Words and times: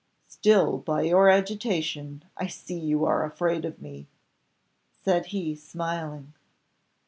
"Still 0.25 0.79
by 0.79 1.03
your 1.03 1.29
agitation 1.29 2.23
I 2.35 2.47
see 2.47 2.79
you 2.79 3.05
are 3.05 3.23
afraid 3.23 3.65
of 3.65 3.79
me," 3.79 4.07
said 5.05 5.27
he, 5.27 5.53
smiling. 5.55 6.33